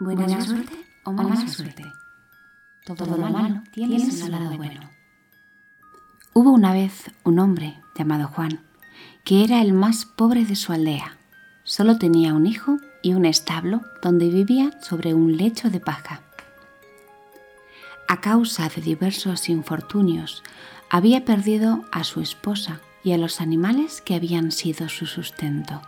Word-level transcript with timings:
Buena, 0.00 0.40
suerte 0.40 0.86
o 1.04 1.12
mala, 1.12 1.48
suerte. 1.48 1.84
Todo, 2.84 3.04
lo 3.16 3.16
malo 3.16 3.62
tiene 3.72 3.98
su 4.10 4.28
lado 4.28 4.56
bueno. 4.56 4.90
Hubo 6.32 6.52
una 6.52 6.72
vez 6.72 7.10
un 7.24 7.40
hombre 7.40 7.80
llamado 7.96 8.28
Juan, 8.28 8.60
que 9.24 9.42
era 9.42 9.60
el 9.60 9.72
más 9.72 10.04
pobre 10.04 10.44
de 10.44 10.54
su 10.54 10.72
aldea. 10.72 11.18
Solo 11.64 11.98
tenía 11.98 12.32
un 12.32 12.46
hijo 12.46 12.78
y 13.02 13.14
un 13.14 13.24
establo 13.24 13.82
donde 14.00 14.28
vivía 14.28 14.70
sobre 14.80 15.14
un 15.14 15.36
lecho 15.36 15.68
de 15.68 15.80
paja. 15.80 16.22
A 18.06 18.20
causa 18.20 18.68
de 18.68 18.80
diversos 18.80 19.48
infortunios, 19.48 20.42
había 20.88 21.24
perdido 21.24 21.84
a 21.90 22.04
su 22.04 22.20
esposa 22.20 22.80
y 23.02 23.12
a 23.12 23.18
los 23.18 23.40
animales 23.40 24.00
que 24.00 24.14
habían 24.14 24.52
sido 24.52 24.88
su 24.88 25.06
sustento. 25.06 25.82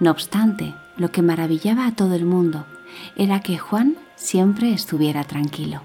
No 0.00 0.10
obstante, 0.10 0.74
lo 0.96 1.10
que 1.10 1.22
maravillaba 1.22 1.86
a 1.86 1.94
todo 1.94 2.14
el 2.14 2.24
mundo 2.24 2.66
era 3.16 3.40
que 3.40 3.58
Juan 3.58 3.96
siempre 4.16 4.72
estuviera 4.72 5.24
tranquilo. 5.24 5.80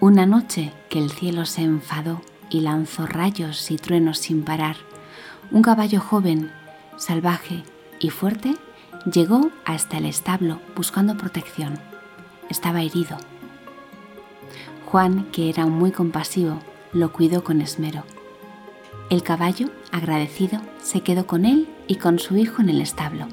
Una 0.00 0.26
noche 0.26 0.72
que 0.88 0.98
el 0.98 1.10
cielo 1.10 1.46
se 1.46 1.62
enfadó 1.62 2.22
y 2.50 2.60
lanzó 2.60 3.06
rayos 3.06 3.70
y 3.70 3.76
truenos 3.76 4.18
sin 4.18 4.42
parar, 4.42 4.76
un 5.50 5.62
caballo 5.62 6.00
joven, 6.00 6.52
salvaje 6.96 7.62
y 8.00 8.10
fuerte 8.10 8.56
llegó 9.10 9.50
hasta 9.64 9.98
el 9.98 10.04
establo 10.04 10.60
buscando 10.76 11.16
protección. 11.16 11.78
Estaba 12.48 12.82
herido. 12.82 13.16
Juan, 14.86 15.26
que 15.32 15.50
era 15.50 15.66
muy 15.66 15.90
compasivo, 15.90 16.60
lo 16.92 17.12
cuidó 17.12 17.44
con 17.44 17.60
esmero. 17.60 18.04
El 19.10 19.22
caballo, 19.22 19.68
agradecido, 19.92 20.60
se 20.82 21.02
quedó 21.02 21.26
con 21.26 21.44
él 21.44 21.68
y 21.88 21.96
con 21.96 22.20
su 22.20 22.36
hijo 22.36 22.62
en 22.62 22.68
el 22.68 22.80
establo. 22.80 23.26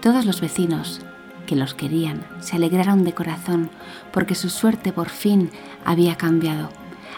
Todos 0.00 0.24
los 0.24 0.40
vecinos, 0.40 1.00
que 1.46 1.56
los 1.56 1.74
querían, 1.74 2.24
se 2.40 2.56
alegraron 2.56 3.04
de 3.04 3.12
corazón 3.12 3.70
porque 4.12 4.34
su 4.34 4.48
suerte 4.48 4.92
por 4.92 5.10
fin 5.10 5.50
había 5.84 6.16
cambiado. 6.16 6.70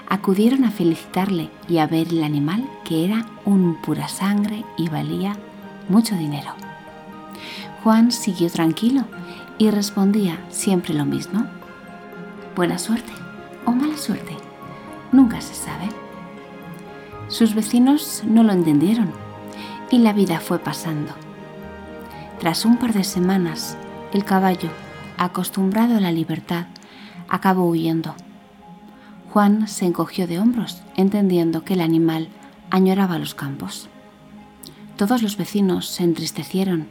Acudieron 0.09 0.64
a 0.64 0.70
felicitarle 0.70 1.51
y 1.69 1.79
a 1.79 1.86
ver 1.86 2.09
el 2.09 2.25
animal 2.25 2.67
que 2.84 3.05
era 3.05 3.27
un 3.45 3.81
pura 3.83 4.09
sangre 4.09 4.64
y 4.79 4.89
valía 4.89 5.36
mucho 5.89 6.17
dinero. 6.17 6.55
Juan 7.84 8.11
siguió 8.11 8.51
tranquilo 8.51 9.05
y 9.59 9.70
respondía 9.70 10.39
siempre 10.48 10.95
lo 10.95 11.05
mismo. 11.05 11.47
Buena 12.56 12.79
suerte 12.79 13.12
o 13.67 13.73
mala 13.73 13.98
suerte, 13.98 14.34
nunca 15.12 15.41
se 15.42 15.55
sabe. 15.55 15.89
Sus 17.29 17.55
vecinos 17.55 18.23
no 18.27 18.42
lo 18.42 18.53
entendieron 18.53 19.28
y 19.91 19.98
la 19.98 20.12
vida 20.12 20.41
fue 20.41 20.58
pasando. 20.58 21.12
Tras 22.39 22.64
un 22.64 22.77
par 22.77 22.92
de 22.92 23.05
semanas, 23.05 23.77
el 24.12 24.25
caballo, 24.25 24.70
acostumbrado 25.17 25.97
a 25.97 26.00
la 26.00 26.12
libertad, 26.12 26.67
acabó 27.28 27.64
huyendo. 27.69 28.14
Juan 29.33 29.69
se 29.69 29.86
encogió 29.86 30.27
de 30.27 30.39
hombros, 30.39 30.83
entendiendo 30.97 31.64
que 31.64 31.75
el 31.75 31.80
animal 31.80 32.28
añoraba 32.70 33.19
los 33.19 33.34
campos. 33.34 33.89
Todos 34.97 35.22
los 35.22 35.36
vecinos 35.36 35.86
se 35.89 36.05
entristecieron 36.05 36.89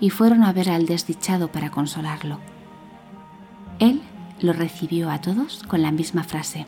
y 0.00 0.10
fueron 0.10 0.42
a 0.42 0.52
ver 0.52 0.70
al 0.70 0.86
desdichado 0.86 1.48
para 1.48 1.70
consolarlo. 1.70 2.38
Él 3.78 4.02
lo 4.40 4.52
recibió 4.52 5.10
a 5.10 5.20
todos 5.20 5.62
con 5.66 5.82
la 5.82 5.92
misma 5.92 6.24
frase. 6.24 6.66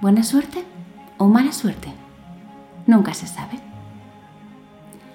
¿Buena 0.00 0.22
suerte 0.22 0.64
o 1.16 1.26
mala 1.26 1.52
suerte? 1.52 1.92
Nunca 2.86 3.14
se 3.14 3.26
sabe. 3.26 3.67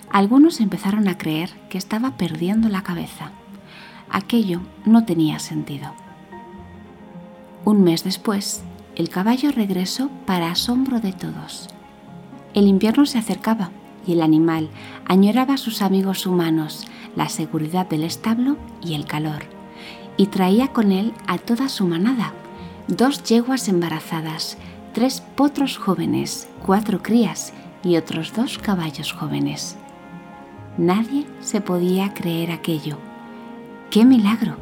Algunos 0.10 0.60
empezaron 0.60 1.08
a 1.08 1.18
creer 1.18 1.50
que 1.70 1.78
estaba 1.78 2.18
perdiendo 2.18 2.70
la 2.70 2.84
cabeza. 2.84 3.32
Aquello 4.10 4.62
no 4.86 5.06
tenía 5.06 5.40
sentido. 5.40 5.94
Un 7.66 7.84
mes 7.84 8.04
después, 8.04 8.64
el 8.96 9.10
caballo 9.10 9.52
regresó 9.52 10.10
para 10.26 10.52
asombro 10.52 11.00
de 11.00 11.14
todos. 11.14 11.70
El 12.54 12.68
invierno 12.68 13.06
se 13.06 13.18
acercaba 13.18 13.72
y 14.06 14.14
el 14.14 14.22
animal 14.22 14.70
añoraba 15.08 15.56
a 15.56 15.58
sus 15.58 15.82
amigos 15.82 16.28
humanos, 16.28 16.86
la 17.16 17.30
seguridad 17.30 17.88
del 17.88 18.04
establo 18.04 18.58
y 18.84 18.94
el 18.94 19.06
calor, 19.06 19.44
y 20.18 20.28
traía 20.28 20.68
con 20.68 20.92
él 20.92 21.14
a 21.26 21.38
toda 21.38 21.70
su 21.70 21.88
manada, 21.88 22.34
dos 22.88 23.24
yeguas 23.24 23.68
embarazadas, 23.68 24.58
tres 24.94 25.22
potros 25.22 25.78
jóvenes, 25.78 26.48
cuatro 26.64 27.02
crías 27.02 27.54
y 27.84 27.96
otros 27.96 28.34
dos 28.34 28.58
caballos 28.58 29.12
jóvenes. 29.12 29.78
Nadie 30.78 31.28
se 31.40 31.62
podía 31.62 32.14
creer 32.14 32.52
aquello. 32.52 32.98
¡Qué 33.92 34.06
milagro! 34.06 34.58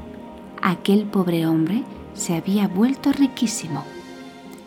Aquel 0.61 1.05
pobre 1.05 1.47
hombre 1.47 1.83
se 2.13 2.35
había 2.35 2.67
vuelto 2.67 3.13
riquísimo. 3.13 3.85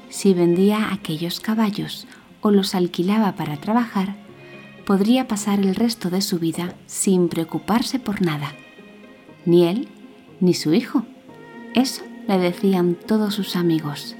Si 0.09 0.33
vendía 0.33 0.93
aquellos 0.93 1.41
caballos 1.41 2.07
o 2.41 2.51
los 2.51 2.75
alquilaba 2.75 3.33
para 3.33 3.59
trabajar, 3.59 4.17
podría 4.87 5.29
pasar 5.29 5.59
el 5.59 5.75
resto 5.75 6.09
de 6.09 6.23
su 6.23 6.39
vida 6.39 6.75
sin 6.87 7.29
preocuparse 7.29 7.99
por 7.99 8.23
nada. 8.23 8.53
Ni 9.45 9.67
él 9.67 9.89
ni 10.41 10.55
su 10.55 10.73
hijo. 10.73 11.05
Eso 11.75 12.05
le 12.27 12.39
decían 12.39 12.95
todos 12.95 13.35
sus 13.35 13.55
amigos. 13.55 14.17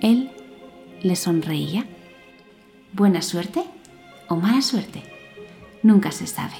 Él 0.00 0.32
le 1.02 1.14
sonreía. 1.14 1.86
¿Buena 2.92 3.22
suerte 3.22 3.62
o 4.28 4.36
mala 4.36 4.62
suerte? 4.62 5.11
Nunca 5.82 6.12
se 6.12 6.26
sabe. 6.26 6.56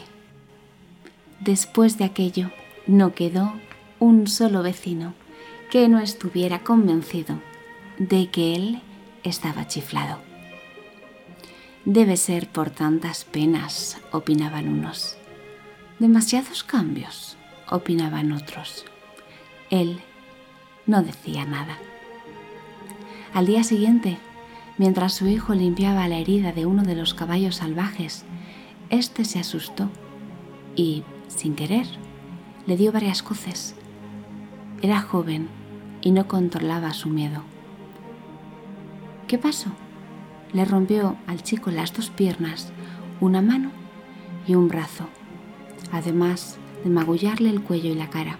Después 1.40 1.98
de 1.98 2.04
aquello, 2.04 2.50
no 2.86 3.14
quedó 3.14 3.52
un 3.98 4.26
solo 4.26 4.62
vecino 4.62 5.14
que 5.70 5.88
no 5.88 6.00
estuviera 6.00 6.60
convencido 6.60 7.40
de 7.98 8.28
que 8.28 8.54
él 8.54 8.82
estaba 9.22 9.66
chiflado. 9.66 10.18
Debe 11.84 12.16
ser 12.16 12.48
por 12.48 12.70
tantas 12.70 13.24
penas, 13.24 13.98
opinaban 14.12 14.68
unos. 14.68 15.16
Demasiados 15.98 16.62
cambios, 16.62 17.36
opinaban 17.68 18.32
otros. 18.32 18.84
Él 19.70 20.00
no 20.86 21.02
decía 21.02 21.44
nada. 21.44 21.78
Al 23.34 23.46
día 23.46 23.64
siguiente, 23.64 24.18
mientras 24.78 25.14
su 25.14 25.26
hijo 25.26 25.54
limpiaba 25.54 26.06
la 26.06 26.18
herida 26.18 26.52
de 26.52 26.66
uno 26.66 26.82
de 26.82 26.94
los 26.94 27.14
caballos 27.14 27.56
salvajes 27.56 28.24
este 28.92 29.24
se 29.24 29.40
asustó 29.40 29.88
y, 30.76 31.02
sin 31.26 31.54
querer, 31.54 31.86
le 32.66 32.76
dio 32.76 32.92
varias 32.92 33.22
coces. 33.22 33.74
Era 34.82 35.00
joven 35.00 35.48
y 36.02 36.10
no 36.10 36.28
controlaba 36.28 36.92
su 36.92 37.08
miedo. 37.08 37.42
¿Qué 39.26 39.38
pasó? 39.38 39.70
Le 40.52 40.66
rompió 40.66 41.16
al 41.26 41.42
chico 41.42 41.70
las 41.70 41.94
dos 41.94 42.10
piernas, 42.10 42.70
una 43.18 43.40
mano 43.40 43.70
y 44.46 44.56
un 44.56 44.68
brazo, 44.68 45.08
además 45.90 46.58
de 46.84 46.90
magullarle 46.90 47.48
el 47.48 47.62
cuello 47.62 47.90
y 47.90 47.94
la 47.94 48.10
cara. 48.10 48.36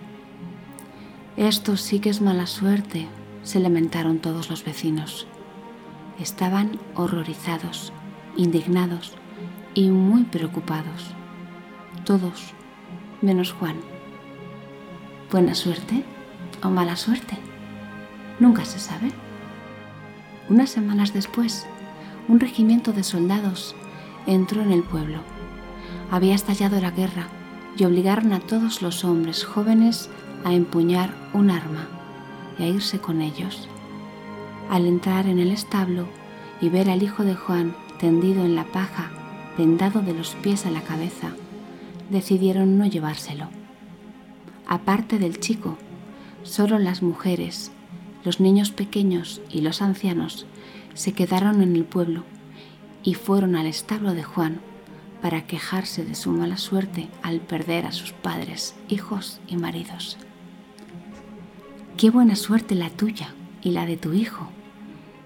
Esto 1.38 1.78
sí 1.78 1.98
que 1.98 2.10
es 2.10 2.20
mala 2.20 2.46
suerte, 2.46 3.08
se 3.42 3.58
lamentaron 3.58 4.18
todos 4.18 4.50
los 4.50 4.66
vecinos. 4.66 5.26
Estaban 6.18 6.78
horrorizados, 6.94 7.94
indignados 8.36 9.16
y 9.74 9.90
muy 9.90 10.24
preocupados. 10.24 11.14
Todos, 12.04 12.52
menos 13.20 13.52
Juan. 13.52 13.76
¿Buena 15.30 15.54
suerte 15.54 16.04
o 16.62 16.68
mala 16.68 16.96
suerte? 16.96 17.38
Nunca 18.38 18.64
se 18.64 18.78
sabe. 18.78 19.12
Unas 20.48 20.70
semanas 20.70 21.12
después, 21.12 21.66
un 22.28 22.40
regimiento 22.40 22.92
de 22.92 23.02
soldados 23.02 23.74
entró 24.26 24.62
en 24.62 24.72
el 24.72 24.82
pueblo. 24.82 25.20
Había 26.10 26.34
estallado 26.34 26.80
la 26.80 26.90
guerra 26.90 27.28
y 27.76 27.84
obligaron 27.84 28.32
a 28.32 28.40
todos 28.40 28.82
los 28.82 29.04
hombres 29.04 29.44
jóvenes 29.44 30.10
a 30.44 30.52
empuñar 30.52 31.14
un 31.32 31.50
arma 31.50 31.88
y 32.58 32.64
a 32.64 32.66
irse 32.66 32.98
con 32.98 33.22
ellos. 33.22 33.68
Al 34.68 34.86
entrar 34.86 35.26
en 35.26 35.38
el 35.38 35.50
establo 35.50 36.06
y 36.60 36.68
ver 36.68 36.90
al 36.90 37.02
hijo 37.02 37.24
de 37.24 37.34
Juan 37.34 37.74
tendido 37.98 38.44
en 38.44 38.54
la 38.54 38.64
paja 38.64 39.10
vendado 39.56 40.00
de 40.00 40.14
los 40.14 40.34
pies 40.36 40.66
a 40.66 40.70
la 40.70 40.82
cabeza, 40.82 41.32
decidieron 42.10 42.78
no 42.78 42.86
llevárselo. 42.86 43.48
Aparte 44.66 45.18
del 45.18 45.40
chico, 45.40 45.78
solo 46.42 46.78
las 46.78 47.02
mujeres, 47.02 47.72
los 48.24 48.40
niños 48.40 48.70
pequeños 48.70 49.40
y 49.50 49.60
los 49.60 49.82
ancianos 49.82 50.46
se 50.94 51.12
quedaron 51.12 51.62
en 51.62 51.74
el 51.76 51.84
pueblo 51.84 52.24
y 53.02 53.14
fueron 53.14 53.56
al 53.56 53.66
establo 53.66 54.14
de 54.14 54.22
Juan 54.22 54.60
para 55.20 55.46
quejarse 55.46 56.04
de 56.04 56.14
su 56.14 56.30
mala 56.30 56.56
suerte 56.56 57.08
al 57.22 57.40
perder 57.40 57.86
a 57.86 57.92
sus 57.92 58.12
padres, 58.12 58.74
hijos 58.88 59.40
y 59.46 59.56
maridos. 59.56 60.18
Qué 61.96 62.10
buena 62.10 62.36
suerte 62.36 62.74
la 62.74 62.90
tuya 62.90 63.34
y 63.62 63.70
la 63.70 63.86
de 63.86 63.96
tu 63.96 64.12
hijo, 64.12 64.48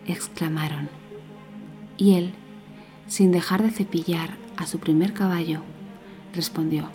exclamaron. 0.07 0.89
Y 1.97 2.15
él 2.15 2.35
sin 3.09 3.33
dejar 3.33 3.63
de 3.63 3.71
cepillar 3.71 4.37
a 4.57 4.67
su 4.67 4.79
primer 4.79 5.13
caballo, 5.13 5.61
respondió, 6.35 6.89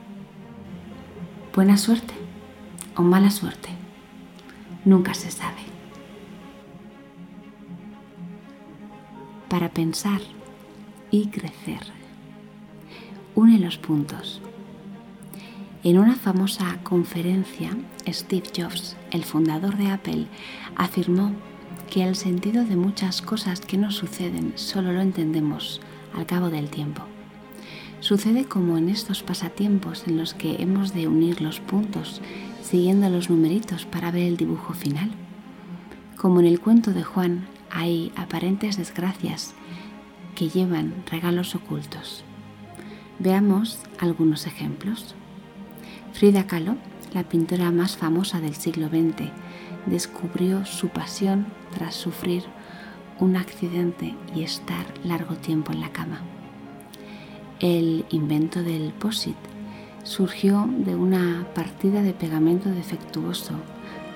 Buena 1.54 1.78
suerte 1.78 2.14
o 2.96 3.02
mala 3.02 3.30
suerte, 3.30 3.70
nunca 4.86 5.14
se 5.14 5.32
sabe. 5.32 5.62
Para 9.50 9.70
pensar 9.70 10.22
y 11.12 11.28
crecer, 11.28 11.82
une 13.36 13.60
los 13.60 13.78
puntos. 13.78 14.42
En 15.84 15.98
una 15.98 16.16
famosa 16.16 16.78
conferencia, 16.84 17.72
Steve 18.08 18.50
Jobs, 18.56 18.96
el 19.12 19.26
fundador 19.26 19.78
de 19.78 19.88
Apple, 19.88 20.28
afirmó 20.76 21.34
que 21.90 22.04
el 22.04 22.16
sentido 22.16 22.64
de 22.64 22.78
muchas 22.78 23.22
cosas 23.22 23.60
que 23.60 23.78
nos 23.78 23.96
suceden 23.96 24.54
solo 24.56 24.94
lo 24.94 25.02
entendemos 25.02 25.82
al 26.14 26.26
cabo 26.26 26.50
del 26.50 26.70
tiempo. 26.70 27.04
Sucede 28.00 28.46
como 28.46 28.78
en 28.78 28.90
estos 28.90 29.22
pasatiempos 29.22 30.08
en 30.08 30.18
los 30.18 30.34
que 30.34 30.62
hemos 30.62 30.94
de 30.94 31.08
unir 31.08 31.42
los 31.42 31.60
puntos 31.60 32.22
siguiendo 32.64 33.10
los 33.10 33.30
numeritos 33.30 33.86
para 33.86 34.12
ver 34.12 34.24
el 34.24 34.38
dibujo 34.38 34.74
final. 34.74 35.12
Como 36.18 36.40
en 36.40 36.46
el 36.46 36.60
cuento 36.60 36.94
de 36.94 37.04
Juan 37.04 37.48
hay 37.70 38.12
aparentes 38.16 38.78
desgracias 38.78 39.54
que 40.36 40.50
llevan 40.50 40.94
regalos 41.12 41.54
ocultos. 41.56 42.24
Veamos 43.20 43.80
algunos 44.00 44.48
ejemplos. 44.48 45.16
Frida 46.14 46.48
Kahlo, 46.48 46.76
la 47.14 47.24
pintora 47.24 47.72
más 47.72 47.98
famosa 47.98 48.40
del 48.40 48.56
siglo 48.56 48.88
XX, 48.88 49.30
descubrió 49.86 50.66
su 50.66 50.90
pasión 50.90 51.48
tras 51.74 51.96
sufrir 51.96 52.44
un 53.22 53.38
accidente 53.38 54.16
y 54.36 54.44
estar 54.44 54.86
largo 55.04 55.36
tiempo 55.36 55.72
en 55.72 55.80
la 55.80 55.92
cama. 55.92 56.22
El 57.60 58.06
invento 58.10 58.64
del 58.64 58.92
POSIT 58.94 59.38
surgió 60.04 60.68
de 60.68 60.96
una 60.96 61.48
partida 61.54 62.02
de 62.02 62.14
pegamento 62.14 62.70
defectuoso 62.70 63.54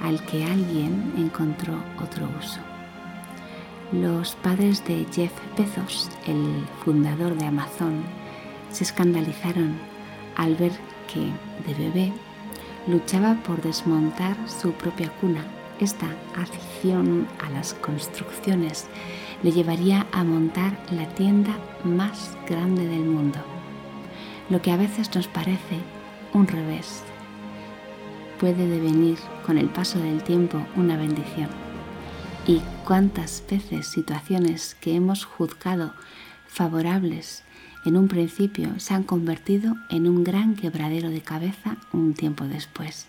al 0.01 0.25
que 0.25 0.43
alguien 0.43 1.13
encontró 1.17 1.75
otro 2.03 2.27
uso. 2.39 2.59
Los 3.91 4.35
padres 4.35 4.83
de 4.85 5.05
Jeff 5.13 5.31
Bezos, 5.55 6.09
el 6.25 6.65
fundador 6.83 7.37
de 7.37 7.45
Amazon, 7.45 8.03
se 8.71 8.83
escandalizaron 8.83 9.75
al 10.35 10.55
ver 10.55 10.71
que, 11.13 11.31
de 11.67 11.77
bebé, 11.77 12.11
luchaba 12.87 13.35
por 13.43 13.61
desmontar 13.61 14.35
su 14.49 14.71
propia 14.71 15.11
cuna 15.21 15.45
esta 15.79 16.07
afición 16.35 17.27
a 17.43 17.49
las 17.49 17.73
construcciones 17.73 18.87
le 19.43 19.51
llevaría 19.51 20.07
a 20.11 20.23
montar 20.23 20.77
la 20.91 21.07
tienda 21.09 21.57
más 21.83 22.37
grande 22.47 22.87
del 22.87 23.03
mundo. 23.03 23.39
Lo 24.49 24.61
que 24.61 24.71
a 24.71 24.77
veces 24.77 25.13
nos 25.15 25.27
parece 25.27 25.79
un 26.33 26.47
revés 26.47 27.03
puede 28.39 28.67
devenir 28.67 29.17
con 29.45 29.57
el 29.57 29.69
paso 29.69 29.99
del 29.99 30.23
tiempo 30.23 30.65
una 30.75 30.97
bendición. 30.97 31.49
Y 32.47 32.61
cuántas 32.85 33.43
veces 33.49 33.87
situaciones 33.87 34.75
que 34.75 34.95
hemos 34.95 35.25
juzgado 35.25 35.93
favorables 36.47 37.43
en 37.85 37.97
un 37.97 38.07
principio 38.07 38.79
se 38.79 38.93
han 38.93 39.03
convertido 39.03 39.75
en 39.89 40.07
un 40.07 40.23
gran 40.23 40.55
quebradero 40.55 41.09
de 41.09 41.21
cabeza 41.21 41.77
un 41.91 42.13
tiempo 42.13 42.45
después. 42.45 43.07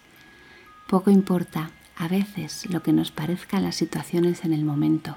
Poco 0.87 1.11
importa 1.11 1.71
a 1.97 2.09
veces 2.09 2.67
lo 2.71 2.83
que 2.83 2.93
nos 2.93 3.11
parezcan 3.11 3.65
las 3.65 3.77
situaciones 3.77 4.45
en 4.45 4.53
el 4.53 4.65
momento. 4.65 5.17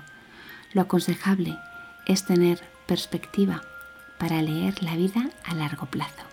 Lo 0.73 0.81
aconsejable 0.81 1.57
es 2.05 2.25
tener 2.25 2.61
perspectiva 2.87 3.61
para 4.17 4.41
leer 4.41 4.81
la 4.81 4.95
vida 4.95 5.29
a 5.43 5.53
largo 5.55 5.85
plazo. 5.87 6.28